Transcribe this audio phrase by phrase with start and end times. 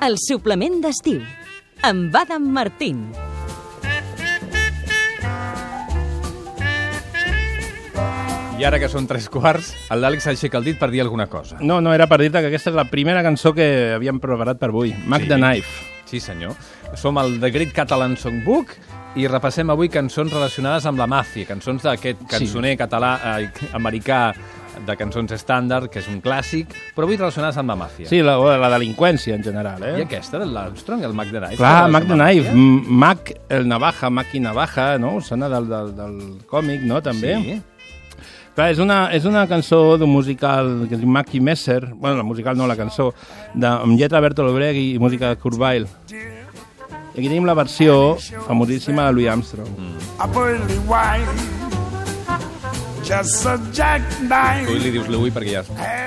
[0.00, 1.20] El suplement d'estiu,
[1.84, 3.02] amb Adam Martín.
[8.60, 11.58] I ara que són tres quarts, el l'Àlex aixeca el dit per dir alguna cosa.
[11.60, 13.66] No, no, era per dir-te que aquesta és la primera cançó que
[13.96, 14.94] havíem preparat per avui.
[15.06, 15.28] Mac Sí.
[15.28, 15.86] the Knife.
[16.04, 16.56] Sí, senyor.
[16.96, 18.72] Som el The Great Catalan Songbook
[19.16, 24.34] i repassem avui cançons relacionades amb la màfia, cançons d'aquest cançoner català, eh, americà
[24.86, 28.08] de cançons estàndard, que és un clàssic, però avui relacionades amb la màfia.
[28.10, 29.96] Sí, la, la delinqüència en general, eh?
[30.00, 31.60] I aquesta, de l'Armstrong, el Mac the Knife.
[31.60, 32.54] Clar, Mac the Knife,
[33.04, 35.18] Mac el Navaja, Mac i Navaja, no?
[35.24, 36.16] Sona del, del, del
[36.50, 37.02] còmic, no?
[37.04, 37.36] També.
[37.44, 37.60] Sí.
[38.56, 42.26] Clar, és una, és una cançó d'un musical que es diu Mackie Messer, bueno, la
[42.26, 43.12] musical no, la cançó,
[43.54, 45.86] de, amb lletra Bertolt Brecht i música de Kurt Weill.
[47.10, 49.70] I aquí tenim la versió famosíssima de Louis Armstrong.
[49.78, 51.59] Mm.
[53.10, 55.62] Just a Tu jackknife, li dius Louis perquè ja...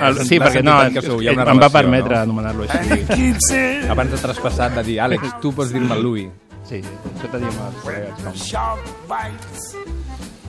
[0.08, 2.22] El, sí, perquè no, que sou, hi ha una em va relació, permetre no?
[2.30, 3.04] anomenar-lo així.
[3.28, 6.32] it Abans de traspassat va dir, Àlex, tu pots dir-me Louis.
[6.64, 7.28] Sí, sí, això
[7.68, 8.24] els col·legues.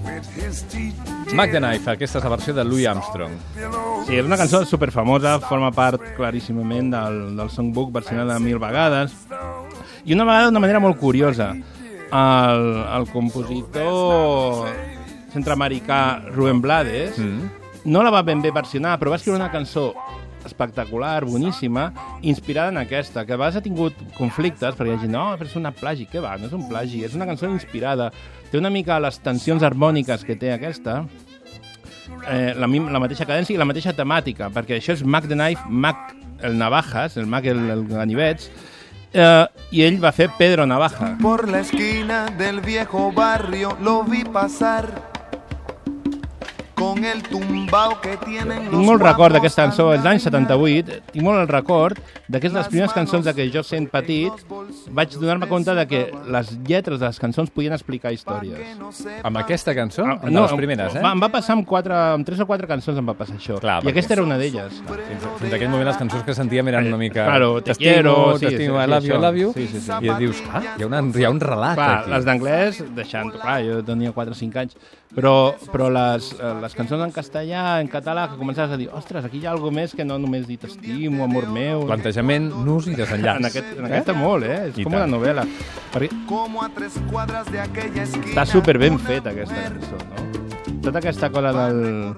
[0.05, 1.33] with his teeth.
[1.33, 3.35] Mac the Knife, aquesta és la versió de Louis Armstrong.
[4.05, 9.15] Sí, és una cançó superfamosa, forma part claríssimament del, del songbook versionada mil vegades.
[10.05, 11.51] I una vegada d'una manera molt curiosa.
[12.15, 14.69] El, el compositor
[15.35, 15.99] centroamericà
[16.31, 17.49] Rubén Blades Mm.
[17.85, 19.91] no la va ben bé versionar, però va escriure una cançó
[20.45, 25.11] espectacular, boníssima, inspirada en aquesta, que a vegades ha tingut conflictes, perquè hi ha gent,
[25.13, 26.35] no, però és una plagi, què va?
[26.37, 28.11] No és un plagi, és una cançó inspirada.
[28.51, 30.99] Té una mica les tensions harmòniques que té aquesta,
[32.29, 35.65] eh, la, la mateixa cadència i la mateixa temàtica, perquè això és Mac the Knife,
[35.69, 36.13] Mac
[36.45, 38.51] el Navajas, el Mac el, el Ganivets,
[39.13, 41.15] eh, i ell va fer Pedro Navaja.
[41.21, 45.14] Por la esquina del viejo barrio lo vi pasar
[46.75, 50.59] con el tumbao que tienen Tinc molt record d'aquesta cançó, els anys andando.
[50.59, 53.87] 78, tinc molt el record de que és les primeres cançons de que jo sent
[53.91, 54.43] petit
[54.95, 58.59] vaig donar-me compte de que les lletres de les cançons podien explicar històries.
[59.23, 60.05] Amb aquesta cançó?
[60.05, 61.03] Ah, de les primeres, eh?
[61.03, 63.59] Va, em va passar amb, quatre, amb tres o quatre cançons em va passar això.
[63.63, 64.81] Clar, I aquesta era una d'elles.
[64.85, 67.25] Fins, fins aquell moment les cançons que sentíem eren una mica...
[67.25, 69.53] Claro, te quiero, sí, t'estimo, sí, I love you, I love you.
[69.55, 69.91] Sí, sí, sí.
[70.01, 72.13] I et dius, ah, hi ha, una, hi ha un relat Clar, aquí.
[72.15, 73.33] les d'anglès, deixant...
[73.39, 74.77] Clar, jo tenia 4 o 5 anys,
[75.15, 79.25] però, però les, eh, les cançons en castellà, en català, que començaves a dir, ostres,
[79.25, 81.85] aquí hi ha alguna més que no només dir t'estimo, amor meu...
[81.89, 83.39] Plantejament, nus i desenllaç.
[83.41, 84.61] En, aquest, en aquesta molt, eh?
[84.69, 85.03] És I com tant.
[85.03, 85.47] una novel·la.
[85.95, 88.33] Perquè Como a tres cuadras de aquella esquina.
[88.35, 90.44] està super ben feta, aquesta cançó, no?
[90.85, 92.13] Tota aquesta cosa del,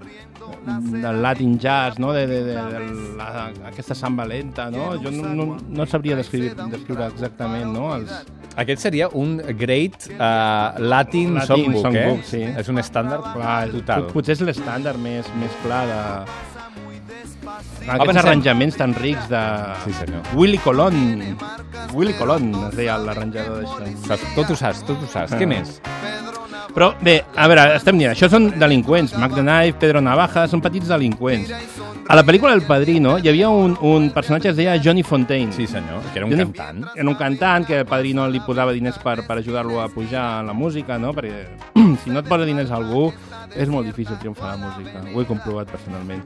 [0.91, 2.11] del Latin jazz, no?
[2.13, 2.79] De, de, de, de
[3.17, 3.29] la,
[3.69, 4.89] aquesta samba lenta, no?
[5.01, 7.93] Jo no, no, no sabria descriure, descriure exactament, no?
[7.95, 8.11] Els,
[8.57, 12.25] Aquest seria un great uh, Latin, Latin songbook, songbook, eh?
[12.25, 12.39] sí.
[12.57, 14.07] És un estàndard clar, total.
[14.07, 15.99] pot- potser és l'estàndard més, més pla de...
[17.87, 19.41] Aquests arranjaments tan rics de...
[19.85, 20.25] Sí, senyor.
[20.35, 20.97] Willy Colón.
[21.93, 24.17] Willy Colón es deia l'arranjador d'això.
[24.35, 25.37] Tot ho saps, tot ho saps.
[25.37, 25.39] Ah.
[25.39, 25.77] Què més?
[26.77, 29.15] Però bé, a veure, estem dient, això són delinqüents.
[29.17, 31.49] Mac the Knife, Pedro Navaja, són petits delinqüents.
[32.07, 35.51] A la pel·lícula El Padrino hi havia un, un personatge que es deia Johnny Fontaine.
[35.51, 36.85] Sí, senyor, que era un Johnny- cantant.
[36.95, 40.47] Era un cantant que el Padrino li posava diners per, per ajudar-lo a pujar en
[40.47, 41.15] la música, no?
[41.17, 41.47] Perquè
[42.03, 43.07] si no et posa diners a algú
[43.57, 45.01] és molt difícil triomfar a la música.
[45.15, 46.21] Ho he comprovat personalment.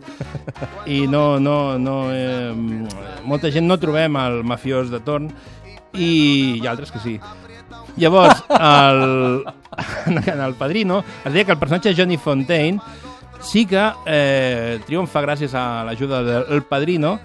[0.85, 1.95] I no, no, no...
[2.11, 2.51] Eh,
[3.23, 5.31] molta gent no trobem el mafiós de torn
[5.95, 7.15] i hi ha altres que sí.
[7.97, 9.43] Llavors, el,
[10.27, 12.79] en el Padrino es deia que el personatge Johnny Fontaine
[13.41, 17.17] sí que eh, triomfa gràcies a l'ajuda del Padrino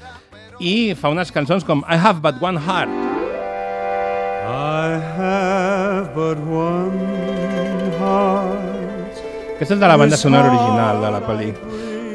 [0.59, 2.91] i fa unes cançons com I have but one heart.
[4.47, 9.23] I have but one heart.
[9.57, 11.51] Aquesta és de la banda sonora original de la pel·li.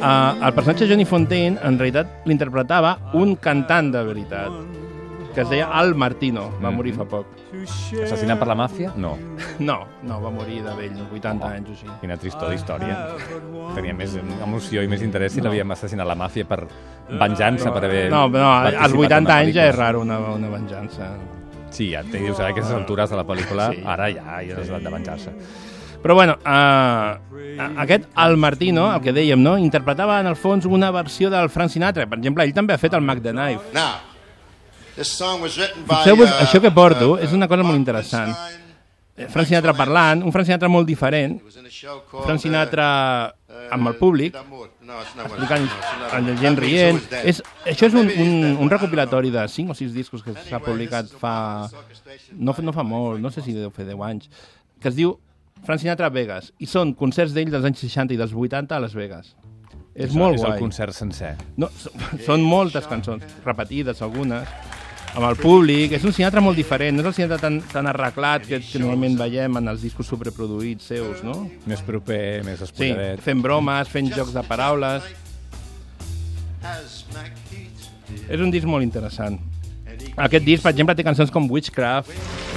[0.02, 4.91] Uh, el personatge Johnny Fontaine en realitat l'interpretava un cantant de veritat
[5.34, 7.28] que es deia Al Martino, va morir fa poc.
[8.04, 8.94] Assassinat per la màfia?
[8.98, 9.18] No.
[9.62, 11.90] No, no, va morir de vell, de 80 anys o així.
[12.02, 12.96] Quina tristor d'història.
[13.76, 16.64] Tenia més emoció i més interès si l'havíem assassinat la màfia per
[17.10, 18.08] venjança, per haver...
[18.10, 21.12] No, no, als en 80 la anys ja és raro una, una venjança.
[21.70, 23.84] Sí, ja te dius, a aquestes altures de la pel·lícula, Sí.
[23.86, 25.36] ara ja, ja és l'edat de venjar-se.
[26.02, 29.58] Però bueno, uh, aquest Al Martino, el que dèiem, no?
[29.62, 32.08] interpretava en el fons una versió del Frank Sinatra.
[32.10, 33.70] Per exemple, ell també ha fet el Mac the Knife.
[33.78, 34.00] Now,
[34.96, 38.34] Fixeu-vos, uh, això que porto uh, és una cosa molt interessant.
[38.34, 38.62] Weinstein.
[39.22, 42.88] Eh, Frank Sinatra parlant, un Frank Sinatra molt diferent, a Frank Sinatra
[43.30, 46.38] uh, amb el públic, explicant el one.
[46.40, 47.02] gent rient.
[47.22, 48.32] És, això és un, un,
[48.66, 51.36] un recopilatori de 5 o 6 discos que s'ha publicat fa...
[52.32, 54.32] No, no fa molt, no sé si deu fer 10 anys,
[54.82, 55.18] que es diu
[55.68, 58.82] Frank Sinatra a Vegas, i són concerts d'ell dels anys 60 i dels 80 a
[58.82, 59.36] Las Vegas.
[59.92, 60.56] És molt és guai.
[60.56, 61.36] el concert sencer.
[61.60, 64.48] No, són, són moltes cançons, repetides algunes,
[65.16, 65.92] amb el públic.
[65.98, 69.18] És un Sinatra molt diferent, no és el Sinatra tan, tan arreglat que, que normalment
[69.20, 71.50] veiem en els discos sobreproduïts seus, no?
[71.68, 73.22] Més proper, més Sí, espolladet.
[73.26, 75.04] fent bromes, fent jocs de paraules.
[78.30, 79.40] És un disc molt interessant.
[80.18, 82.12] Aquest disc, per exemple, té cançons com Witchcraft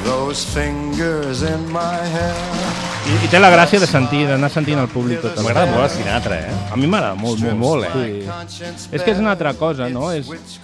[0.05, 2.94] Those fingers in my hair.
[3.05, 5.91] I, i té la gràcia de sentir, d'anar sentint el públic tot M'agrada molt el
[5.93, 6.55] Sinatra, eh?
[6.73, 8.25] A mi m'agrada molt, molt, molt, eh?
[8.49, 8.65] Sí.
[8.97, 10.09] És que és una altra cosa, no?
[10.12, 10.59] És, és-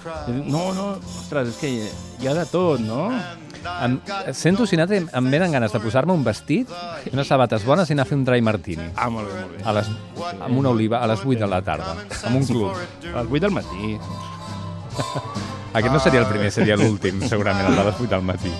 [0.47, 0.87] no, no,
[1.21, 1.85] ostres, és que hi,
[2.23, 3.11] hi ha de tot, no?
[3.85, 3.99] Em,
[4.33, 6.71] sento Sinatra i em venen ganes de posar-me un vestit
[7.05, 8.87] i unes sabates bones i anar a fer un dry martini.
[8.97, 9.63] Ah, molt bé, molt bé.
[9.69, 9.91] A les,
[10.41, 11.93] amb una oliva a les 8 de la tarda,
[12.25, 12.73] amb un club.
[13.13, 13.99] A les 8 del matí.
[15.77, 18.51] Aquest no seria el primer, seria l'últim, segurament, el de les 8 del matí.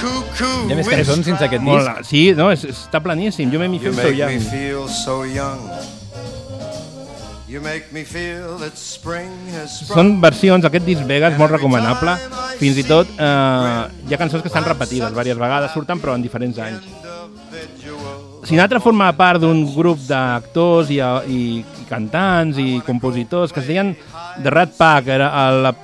[0.00, 2.04] Hi ha més cançons dins aquest disc?
[2.08, 3.50] sí, no, és, està planíssim.
[3.52, 4.40] Jo m'he You fil make so me young.
[4.50, 5.60] feel so young.
[7.50, 9.96] You make me feel that spring has sprung.
[9.96, 12.14] Són versions, aquest disc Vega és molt recomanable.
[12.60, 16.22] Fins i tot eh, hi ha cançons que estan repetides diverses vegades, surten però en
[16.22, 16.86] diferents anys.
[18.46, 21.40] Sinatra forma part d'un grup d'actors i, i,
[21.82, 23.92] i cantants i compositors que es deien
[24.44, 25.74] The Rat Pack, era la,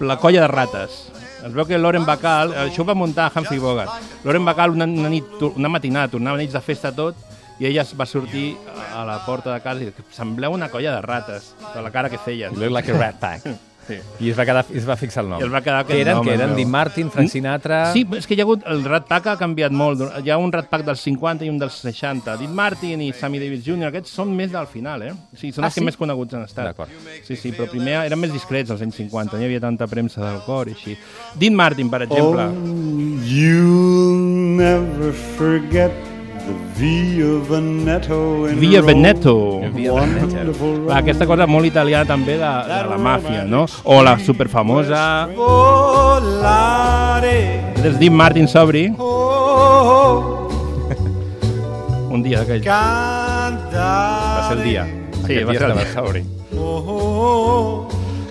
[0.00, 0.96] la colla de rates.
[1.46, 5.10] Es veu que Loren Bacall, això ho va muntar Humphrey Bogart, Loren Bacall una, una,
[5.12, 7.20] nit, una matinada, tornava nits de festa tot,
[7.60, 8.48] i ella es va sortir
[8.92, 12.18] a la porta de casa i sembleu una colla de rates, de la cara que
[12.18, 12.52] feien.
[12.56, 13.46] You look like a rat pack.
[13.86, 13.96] Sí.
[14.20, 15.40] I es va, quedar, es va fixar el nom.
[15.40, 16.54] I es va quedar que eren, nom, que eren.
[16.56, 17.92] Dean Martin, Frank Sinatra...
[17.94, 20.02] Sí, és que hi ha hagut, el Rat Pack ha canviat molt.
[20.24, 22.34] Hi ha un Rat Pack dels 50 i un dels 60.
[22.40, 25.12] Dean Martin i Sammy Davis Jr., aquests són més del final, eh?
[25.14, 25.86] O sigui, són Ah, els que sí?
[25.86, 26.72] més coneguts han estat.
[26.72, 26.90] D'acord.
[27.22, 30.24] Sí, sí, però primer eren més discrets als anys 50, no hi havia tanta premsa
[30.24, 30.98] del cor i així.
[31.38, 32.48] Dean Martin, per exemple.
[32.50, 34.18] Oh, you'll
[34.58, 35.92] never forget
[36.76, 38.82] Via Veneto in Via.
[38.82, 39.62] Veneto.
[40.86, 43.64] Va, aquesta cosa molt italiana també de, de la màfia, no?
[43.84, 45.28] O la superfamosa...
[45.36, 46.20] Oh,
[47.86, 50.48] És Dean Martin sobri, oh,
[52.14, 52.66] un dia d'aquells.
[52.66, 54.86] Va ser el dia.
[55.26, 55.92] Sí, Aquest va dia ser el dia.
[55.94, 56.22] sobri.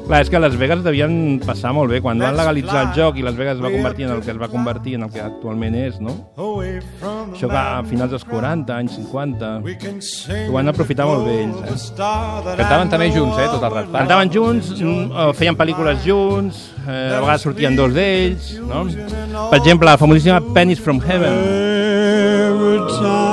[0.05, 1.97] Clar, és que Las Vegas devien passar molt bé.
[2.03, 4.37] Quan van legalitzar el joc i Las Vegas es va convertir en el que es
[4.41, 6.13] va convertir en el que actualment és, no?
[6.37, 9.51] Això que a finals dels 40, anys 50...
[9.65, 12.55] We can sing Ho van aprofitar molt bé ells, eh?
[12.61, 13.91] Cantaven també junts, eh, tot el rat.
[13.97, 18.85] Cantaven junts, mm, feien pel·lícules junts, eh, a vegades sortien dos d'ells, no?
[19.49, 21.33] Per exemple, la famosíssima Pennies from Heaven.
[22.45, 23.24] Every time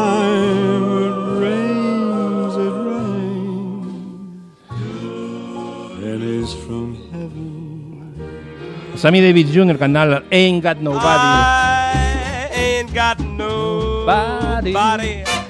[9.03, 9.77] Sammy Davis Jr.
[9.79, 11.03] cantant Ain't Got Nobody.
[11.03, 14.73] I ain't got nobody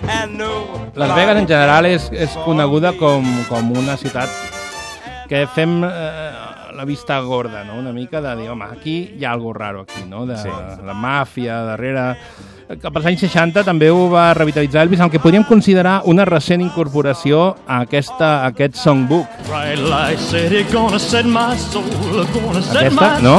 [0.09, 4.33] and no Las Vegas en general és, és coneguda com, com una ciutat
[5.29, 6.33] que fem eh,
[6.73, 7.77] la vista gorda, no?
[7.77, 10.25] una mica de dir, home, aquí hi ha algo raro aquí, no?
[10.25, 10.49] de Sí.
[10.87, 12.17] la màfia, darrere...
[12.81, 16.63] Cap als anys 60 també ho va revitalitzar Elvis, el que podríem considerar una recent
[16.65, 19.27] incorporació a, aquesta, a aquest songbook.
[22.87, 23.37] Aquesta, no?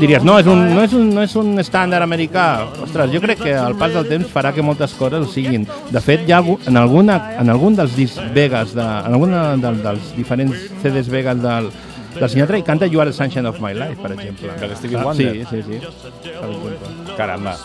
[0.00, 2.46] Diries, no, és un, no, és un, no és un estàndard americà.
[2.82, 5.66] Ostres, jo crec que el pas del temps farà que moltes coses ho siguin.
[5.92, 9.52] De fet, hi ha algú- en, alguna, en algun dels discs Vegas, de, en alguna
[9.60, 11.68] del, dels diferents CDs Vegas del,
[12.18, 14.48] del Sinatra, i canta You Are the Sunshine of My Life, per exemple.
[14.60, 15.32] De l'Stevie Ah, Wonder.
[15.32, 15.78] Sí, sí, sí.
[16.22, 17.16] Per exemple.
[17.16, 17.56] Caramba.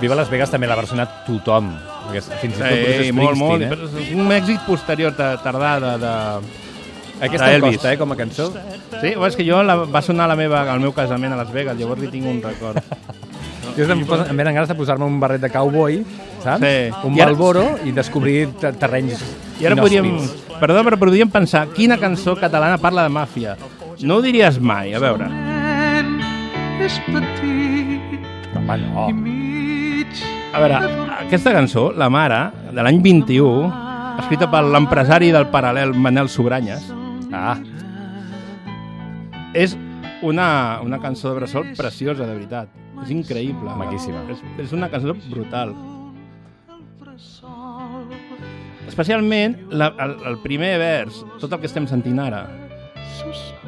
[0.00, 1.72] Viva Las Vegas també l'ha versionat tothom.
[2.12, 3.62] Fins i tot Bruce Sí, molt, molt.
[3.62, 6.14] Springsteen, Però és un èxit posterior, ta- tardà, de, de,
[7.26, 8.52] Aquesta em costa, eh, com a cançó.
[9.00, 11.50] Sí, és que jo la, va sonar a la meva, al meu casament a Las
[11.52, 12.82] Vegas, llavors li tinc un record.
[13.76, 15.98] Jo em, posa, em venen ganes de posar-me un barret de cowboy,
[16.42, 16.60] saps?
[16.60, 16.90] Sí.
[17.04, 19.20] Un I ara- Malboro i descobrir te- terrenys
[19.60, 20.06] I ara podríem,
[20.60, 23.56] perdó, però podríem pensar quina cançó catalana parla de màfia.
[24.02, 25.26] No ho diries mai, a veure.
[28.56, 29.06] Home, no.
[30.52, 30.76] A veure,
[31.20, 33.70] aquesta cançó, La Mare, de l'any 21,
[34.20, 36.92] escrita per l'empresari del paral·lel Manel Sobranyes,
[37.34, 37.56] Ah,
[39.52, 39.74] és
[40.22, 42.68] una, una cançó de bressol preciosa, de veritat.
[43.02, 43.74] És increïble.
[43.76, 44.22] Maquíssima.
[44.32, 45.74] És, és una cançó brutal.
[48.86, 52.44] Especialment la, el, el primer vers, tot el que estem sentint ara.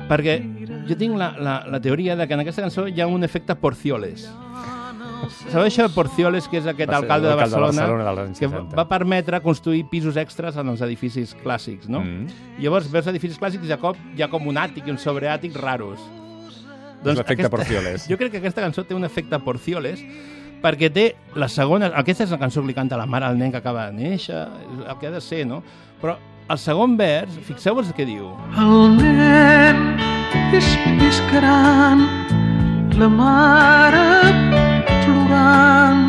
[0.09, 0.39] Perquè
[0.89, 3.57] jo tinc la, la, la teoria de que en aquesta cançó hi ha un efecte
[3.61, 4.29] Porcioles.
[5.49, 8.49] Sabeu això de Porcioles, que és aquest Va alcalde de l'alcalde de Barcelona, Barcelona que
[8.49, 8.77] 60.
[8.79, 12.05] va permetre construir pisos extras en els edificis clàssics, no?
[12.05, 12.39] Mm.
[12.63, 15.59] Llavors veus edificis clàssics i de cop hi ha com un àtic i un sobreàtic
[15.59, 16.01] raros.
[17.05, 18.07] És l'efecte Porcioles.
[18.11, 20.03] Jo crec que aquesta cançó té un efecte Porcioles
[20.63, 21.05] perquè té
[21.39, 21.93] la segona...
[22.01, 24.41] Aquesta és la cançó que li canta la mare al nen que acaba de néixer,
[24.81, 25.63] el que ha de ser, no?
[26.03, 26.17] Però
[26.49, 28.31] el segon vers, fixeu-vos què diu.
[28.57, 29.83] El nen
[30.57, 32.05] és més gran,
[32.99, 34.05] la mare
[35.05, 36.05] plorant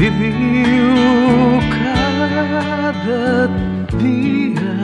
[0.00, 3.50] li diu cada
[4.00, 4.76] dia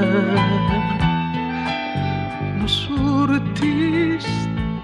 [2.60, 4.28] no surtis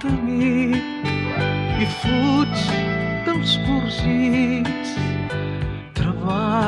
[0.02, 1.12] de nit
[1.84, 2.66] i fuig
[3.28, 4.96] dels burgits
[6.00, 6.61] treballa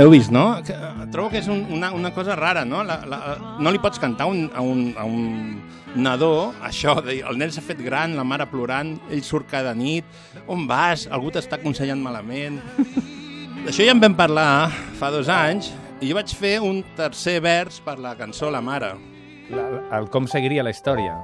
[0.00, 0.62] Heu vist, no?
[0.64, 2.80] Que, eh, Trobo que és un, una, una cosa rara, no?
[2.88, 3.18] La, la,
[3.60, 5.60] no li pots cantar un, a, un, a un
[6.00, 10.08] nadó això, de, el nen s'ha fet gran, la mare plorant, ell surt cada nit,
[10.48, 11.04] on vas?
[11.12, 12.56] Algú t'està aconsellant malament?
[13.66, 15.68] D'això ja en vam parlar fa dos anys
[16.00, 18.94] i jo vaig fer un tercer vers per la cançó La Mare.
[19.52, 19.66] La,
[19.98, 21.18] el com seguiria la història.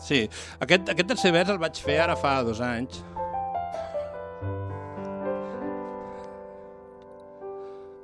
[0.00, 0.22] Sí,
[0.64, 3.02] aquest, aquest tercer vers el vaig fer ara fa dos anys.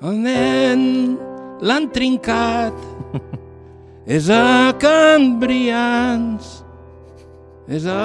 [0.07, 0.83] El nen
[1.67, 2.77] l'han trincat,
[4.17, 6.63] és a Can Brians,
[7.67, 8.05] és a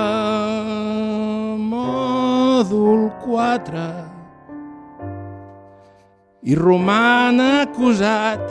[1.61, 3.83] mòdul 4
[6.41, 8.41] i roman acusat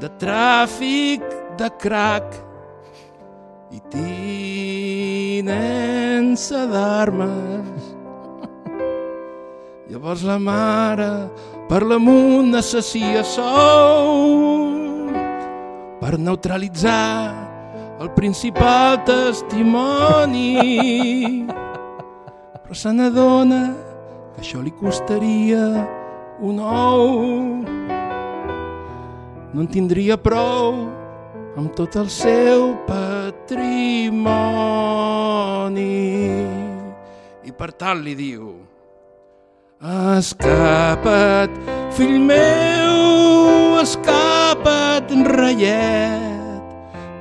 [0.00, 1.20] de tràfic
[1.60, 2.40] de crack
[3.76, 3.78] i
[5.36, 5.60] tinença
[6.72, 7.87] d'armes.
[9.98, 11.26] Llavors la mare
[11.66, 15.10] per l'amunt assacia sou
[15.98, 17.34] per neutralitzar
[17.98, 20.54] el principal testimoni.
[22.62, 23.74] Però se n'adona
[24.36, 25.82] que això li costaria
[26.46, 27.66] un ou.
[29.50, 30.86] No en tindria prou
[31.58, 34.30] amb tot el seu patrimoni.
[37.42, 38.67] I per tant li diu
[39.80, 41.54] Escapa't,
[41.94, 45.06] fill meu, escapa't,
[45.38, 46.66] reiet.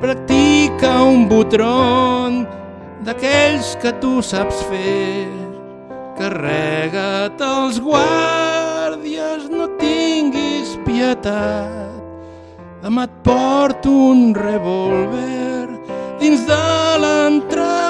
[0.02, 2.48] Practica un botron
[3.06, 5.30] d'aquells que tu saps fer.
[6.18, 11.94] Carrega't els guàrdies, no tinguis pietat.
[12.82, 15.78] Demà et porto un revòlver
[16.18, 16.64] dins de
[17.06, 17.87] l'entrepat.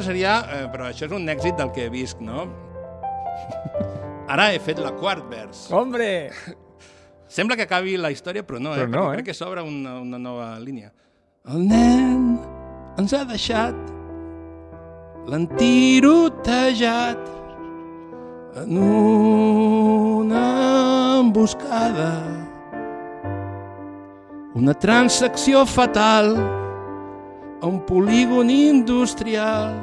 [0.00, 0.34] Aquesta seria...
[0.48, 2.46] Eh, però això és un èxit del que he vist, no?
[4.32, 5.66] Ara he fet la quart vers.
[5.76, 6.30] Hombre!
[7.28, 8.80] Sembla que acabi la història, però no, eh?
[8.80, 9.18] Però no, Perquè eh?
[9.18, 10.88] Crec que s'obre una, una nova línia.
[11.52, 12.38] El nen
[13.00, 13.76] ens ha deixat
[15.28, 17.28] l'han tirotejat
[18.62, 20.46] en una
[21.20, 22.08] emboscada
[24.56, 26.34] una transacció fatal
[27.60, 29.76] a un polígon industrial